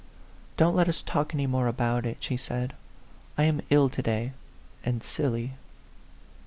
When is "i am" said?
3.37-3.61